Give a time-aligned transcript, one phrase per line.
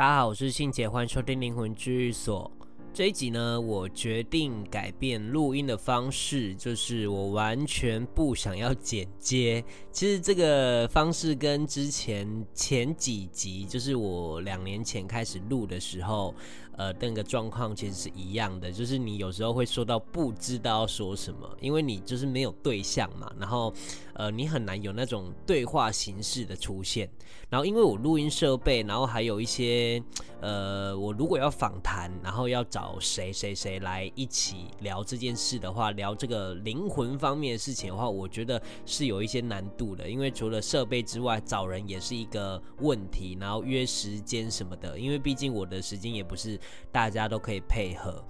[0.00, 2.50] 大家好，我是信姐，欢迎收听灵魂治愈所。
[2.92, 9.64] 这一集呢，我决定改变录音的方式，就是我完全不想要剪接。
[9.92, 16.34] 其实这个方式跟之前前几集，就是我两年前开始录的时候，
[16.76, 23.72] 呃，那个状况其实是一样的，就是你有时候会说到不知道说什么，因为你就是没有对象嘛，然后
[24.14, 27.08] 呃，你很难有那种对话形式的出现。
[27.48, 30.00] 然后因为我录音设备，然后还有一些
[30.40, 46.58] 呃，我如果要访谈，然后要找找谁谁谁来一起聊这件事的话，聊这个灵魂方面的事情的话，我觉得是有一些难度的，因为除了设备之外，找人也是一个问题，然后约时间什么的，因为毕竟我的时间也不是。
[46.90, 48.24] 大家都可以配合。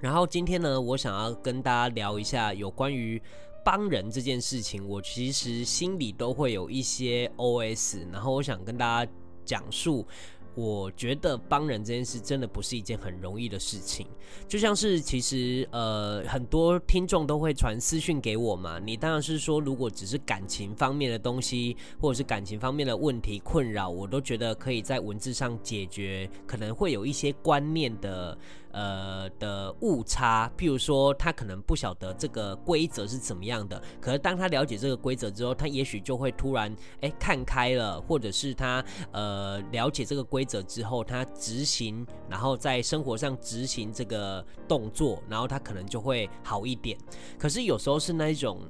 [0.00, 3.20] 然后今天呢，我想要跟大家聊一下有关于
[3.64, 4.86] 帮人这件事情。
[4.88, 9.12] 我其实心里都会有一些 OS，然后我想跟大家
[9.44, 10.06] 讲述。
[10.56, 14.06] 我觉得帮人这件事真的不是一件很容易的事情，
[14.48, 28.36] 就像是其实呃很多听众都会传私讯给我嘛，你当然是说如果只是感情方面的东西，或者是感情方面的问题困扰，我都觉得可以在文字上解决，可能会有一些观念的。
[28.76, 46.98] 呃的误差，譬如说他可能不晓得这个规则是怎么样的，可是当他了解这个规则之后，他也许就会突然哎看开了，或者是他呃了解这个规则之后，他执行，然后在生活上执行这个动作，然后他可能就会好一点。
[47.38, 48.60] 可是有时候是那一种。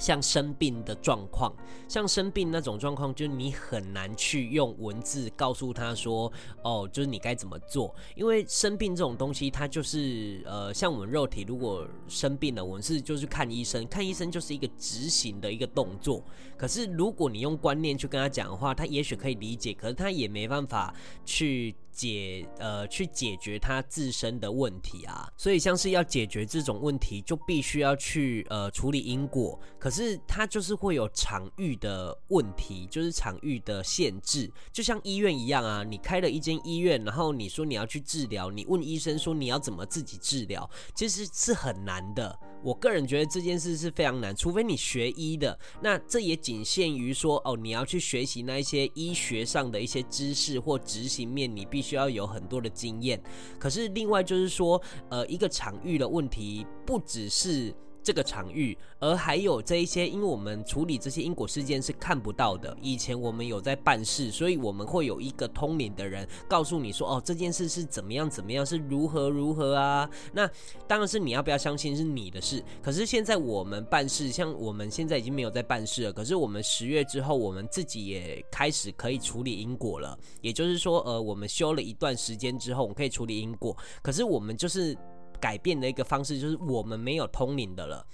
[0.00, 1.54] 像生病的状况，
[1.86, 7.94] 像生病那种状况，就是你很难去用文字告诉他说，哦，就是你该怎么做。
[8.16, 16.24] 因为生病这种东西，它就是呃，像我们肉体如果生病了，我们是就是看医生，看医生就是一个执行的一个动作。
[16.56, 20.94] 可是如果你用观念去跟他讲的话，他也许可以理解，可是他也没办法
[21.26, 21.74] 去。
[21.92, 29.58] 解呃，去解决他自身的问题啊，所以像是要解决这种问题，就必须要去呃处理因果。
[29.78, 35.82] 可是他就是会有场域的问题，就是场域的限制，就像医院一样啊。
[35.82, 42.38] 你开了一间医院，然后你说你要去治疗，你问医生说你要怎么自己治疗，其实是很难的。
[42.62, 53.20] 我个人觉得这件事是非常难，除非你学医的，那这也仅限于说哦，你要去学习那一些医学上的一些知识或执行面，你必须要有很多的经验。
[53.58, 57.74] 可是另外就是说，呃，一个场域的问题不只是。
[58.02, 62.76] 这个场域，而还有这一些，因为我们处理这些因果事件是看不到的。
[62.80, 70.48] 以前我们有在办事，所以我们会有一个通灵的人告诉你说：“哦，这件事是怎么样怎么样，是如何如何啊。”那
[70.86, 72.62] 当然是你要不要相信是你的事。
[72.82, 76.12] 可是现在我们办事，像我们现在已经没有在办事了。
[76.12, 80.18] 可是我们十月之后，我们自己也开始可以处理因果了。
[80.40, 83.76] 也就是说，呃，我们修了一段时间之后，我们可以处理因果。
[84.02, 84.96] 可是我们就是。
[85.40, 88.06] 改变的一个方式就是我们没有通灵的了。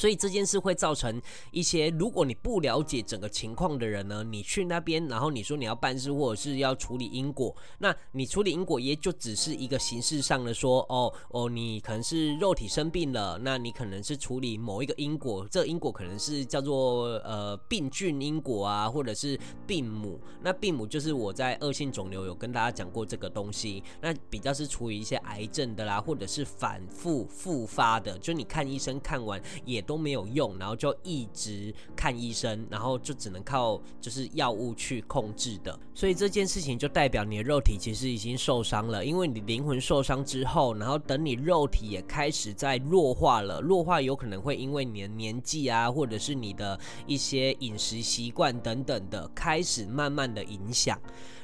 [0.00, 20.18] 所以这件事会造成一些，如果你不了解整个情况的人呢，你去那边，然后你说你要办事或者是要处理因果，那你处理因果也就只是一个形式上的说，哦哦，你可能是肉体生病了，那你可能是处理某一个因果，这因果可能是叫做呃病菌因果啊，或者是病母。
[20.42, 29.84] 那病母就是我在恶性肿瘤有跟大家讲过这个东西，那比较是处理一些癌症的啦，或者是反复复发的，就你看医生看完也。
[29.90, 35.76] 都没有用，然后就一直看医生，然后就只能靠就是药物去控制的。
[35.92, 50.96] 所以这件事情就代表你的肉体其实已经受伤了，因为你灵魂受伤之后，然后等你肉体也开始在弱化了，弱化有可能会因为你的年纪啊，或者是你的一些饮食习惯等等的，开始慢慢的影响。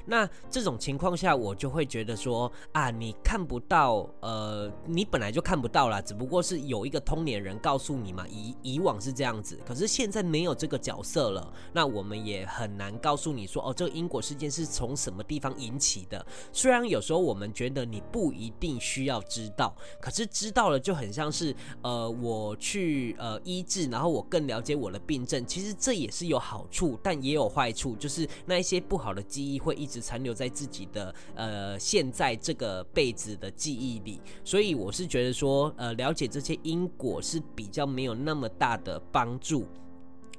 [0.07, 16.25] 那这种情况下，我就会觉得说啊，你看不到，呃，你本来就看不到啦，只不过是有一个通年人告诉你嘛，以以往是这样子，可是现在没有这个角色了，那我们也很难告诉你说，哦，这个因果事件是从什么地方引起的。
[16.53, 29.96] 虽然有时候我们觉得你不一定需要知道，可是知道了就很像是，呃，我去呃医治，然后我更了解我的病症，其实这也是有好处，但也有坏处，就是那一些不好的记忆会一直。
[30.01, 39.67] 残留在自己的呃现在这个辈子的记忆里，所以我是觉得说，呃，了解这些因果是比较没有那么大的帮助。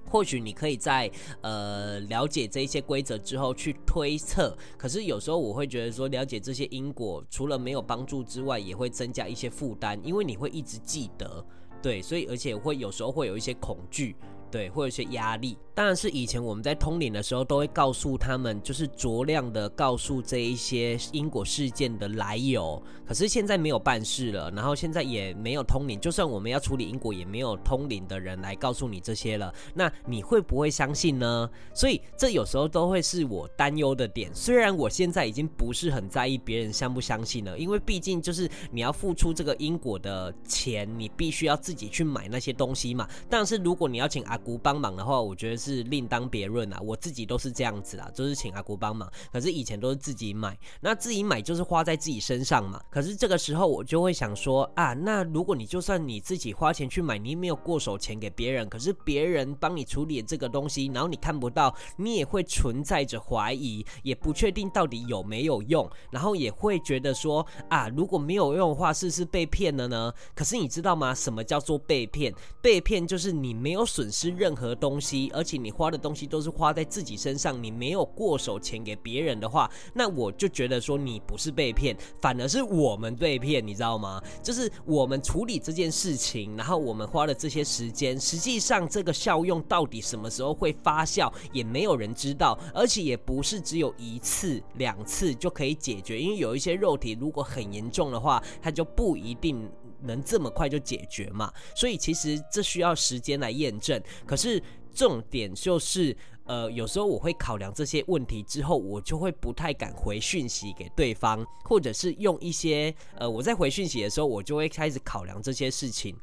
[0.09, 1.11] 或许你可以在
[1.41, 11.45] 呃了解这一些规则之后去推测，可是有时候我会觉得说，了解这些因果除了没有帮助之外，也会增加一些负担，因为你会一直记得，
[11.81, 14.15] 对，所以而且会有时候会有一些恐惧。
[14.49, 15.57] 对，会有一些压力。
[15.73, 22.81] 当然是以前我们在通灵的时候，都会告诉他们，就是酌量的告诉这一些因果事件的来由。
[23.05, 29.53] 可是现在没有办事了，然后现在也没有通灵，就算我们要处理因果，也没有通灵的人来告诉你这些了。
[29.75, 31.47] 那你会不会相信呢？
[31.75, 34.33] 所以这有时候都会是我担忧的点。
[34.33, 43.07] 虽然我现在已经不是很在意别人相不相信了，因为毕竟就是你要付出这个因果的钱，你必须要自己去买那些东西嘛。
[43.29, 49.11] 但是如果你要请阿姑帮忙的话，我觉得是另当别论啊，我自己都是这样子啊，就是请阿姑帮忙。
[49.31, 52.81] 可是以前都是自己买，那自己买就是花在自己身上嘛。
[52.89, 70.13] 可是这个时候我就会想说啊，那如果你就算你自己花钱去买，你没有过手钱给别人，可是别人帮你处理这个东西，然后你看不到，你也会存在着怀疑，也不确定到底有没有用，然后也会觉得说啊，如果没有用的话，是不是被骗了呢？
[70.35, 71.13] 可是你知道吗？
[71.13, 72.33] 什么叫做被骗？
[72.61, 75.97] 被骗就是你没有损失任何东西，而且你花的。
[75.97, 84.21] 东西都是花在自己身上，你没有过手钱给别人的话，那我就觉得说你不是被骗，反而是我们被骗，你知道吗？
[84.43, 99.67] 就是我们处理这件事情，然后我们花了这些时间，实际上这个效用到底什么时候会发酵，也没有人知道，而且也不是只有一次两次就可以解决，因为有一些肉体如果很严重的话，它就不一定
[100.01, 104.61] 能这么快就解决嘛，所以其实这需要时间来验证，可是。
[104.93, 116.17] 重点就是，呃，有时候我会考量这些问题之后，我就会不太敢回讯息给对方，或者是用一些，呃，我在回讯息的时候，我就会开始考量这些事情。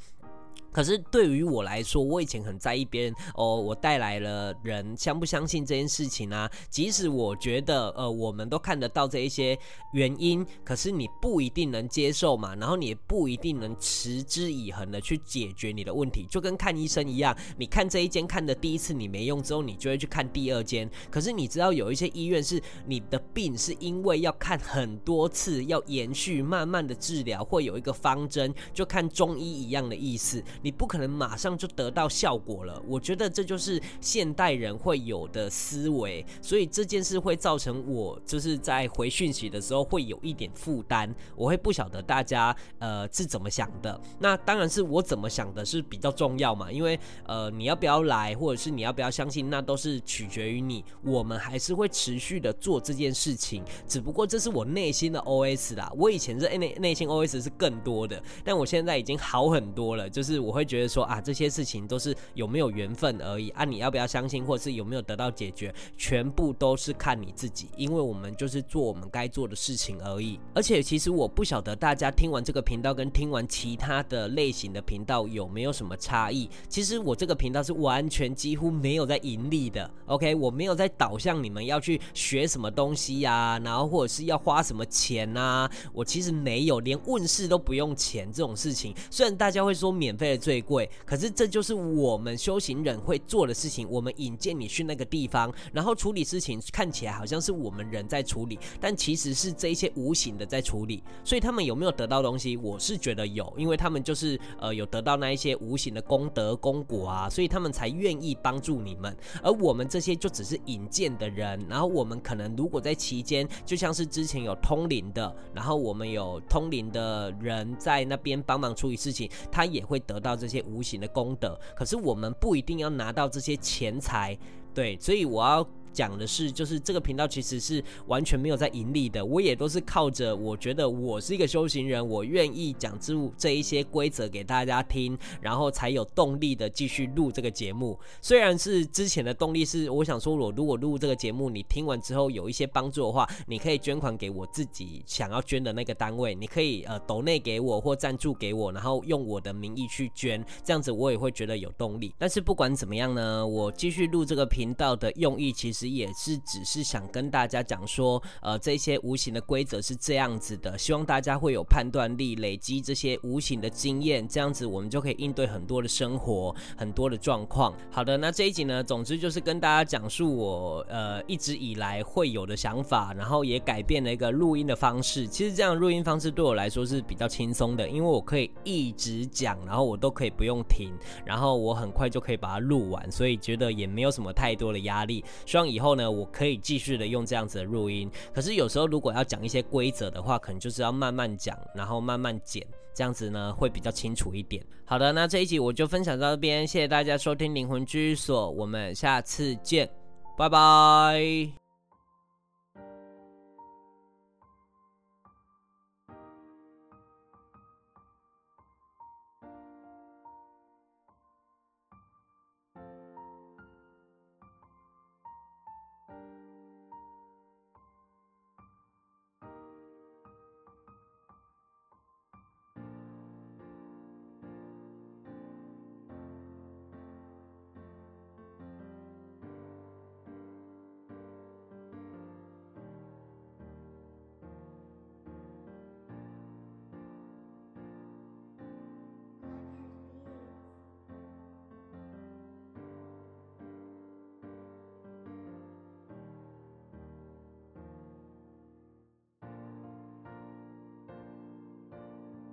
[0.75, 6.50] 可是对于我来说，我以前很在意别人哦，我带来了人相不相信这件事情啊？
[6.69, 9.56] 即使我觉得呃，我们都看得到这一些
[9.93, 20.91] 原因，可是你不一定能接受嘛，然后你也不一定能持之以恒的去解决你的问题，就跟看医生一样，你看这一间看的第一次你没用之后，你就会去看第二间。
[21.09, 30.43] 可是你知道有一些医院是你的病是因为要看很多次，要延续慢慢的治疗，会有一个方针，就看中医一样的意思。
[30.64, 44.00] 你不可能马上就得到效果了，我觉得这就是现代人会有的思维，所以这件事会造成我就是在回讯息的时候会有一点负担，我会不晓得大家呃是怎么想的。
[44.19, 50.82] 那当然是我怎么想的是比较重要嘛，因为呃你要不要来，或者是你要不要相信，那都是取决于你。
[51.02, 55.93] 我们还是会持续的做这件事情，只不过这是我内心的 OS 啦。
[55.94, 60.54] 我以前是内内心 OS 是更多的，但我现在已经好很多了，就是我。
[60.55, 70.39] 会觉得说啊，这些事情都是有没有缘分而已啊，你要不要相信，或者是有没有得到解决，全部都是看你自己，因为我们就是做我们该做的事情而已。
[70.55, 76.49] 而且其实我不晓得大家听完这个频道跟听完其他的类型的频道有没有什么差异。
[76.69, 88.95] 其实我这个频道是完全几乎没有在盈利的，OK，我没有在导向你们要去学什么东西呀、然后或者是要花什么钱啊，我其实没有，连问世都不用钱这种事情。
[89.11, 90.44] 虽然大家会说免费的。
[90.44, 93.89] 最贵，可是这就是我们修行人会做的事情。
[93.89, 101.03] 我们引荐你去那个地方，然后处理事情，看起来好像是我们人在处理，但其实是这一些无形的在处理。
[101.24, 102.58] 所以他们有没有得到东西？
[102.58, 109.17] 我是觉得有，因为他们就是呃有得到那一些无形的功德功果啊，所以他们才愿意帮助你们。
[109.43, 120.33] 而我们这些就只是引荐的人，然后我们可能如果在期间，就像是之前有通灵的，然后我们有通灵的人在那边帮忙处理事情，他也会得到。
[120.36, 124.36] 这些无形的功德，可是我们不一定要拿到这些钱财，
[124.72, 125.67] 对，所以我要。
[125.94, 137.96] 讲的是，就是这个频道其实是完全没有在盈利的，我也都是靠着我觉得我是一个修行人，我愿意讲这这一些规则给大家听，然后才有动力的继续录这个节目。
[138.20, 152.13] 虽然是之前的动力是，我想说，我如果录这个节目，你听完之后有一些帮助的话，你可以捐款给我自己想要捐的那个单位，你可以呃抖内给我或赞助给我，然后用我的名义去捐，这样子我也会觉得有动力。
[152.19, 167.74] 但是不管怎么样呢，我继续录这个频道的用意其实也是只是想跟大家讲说，呃，这些无形的规则是这样子的，希望大家会有判断力，累积这些无形的经验，这样子我们就可以应对很多的生活，很多的状况。
[167.91, 175.26] 好的，那这一集呢，总之就是跟大家讲述我呃一直以来会有的想法，然后也改变了一个录音的方式。
[175.26, 180.93] 其实这样录音方式对我来说是比较轻松的，因为我可以一直讲，然后我都可以不用停，
[181.24, 185.24] 然后我很快就可以把它录完，所以觉得也没有什么太多的压力。
[185.46, 188.10] 希望以后呢，我可以继续的用这样子的录音。
[188.32, 192.64] 可是有时候如果要讲一些规则的话，可能就是要慢慢讲，然后慢慢剪，
[192.94, 194.64] 这样子呢会比较清楚一点。
[194.84, 199.90] 好的，那这一集我就分享到这边，谢谢大家收听灵魂居所，我们下次见，
[200.38, 201.64] 拜拜。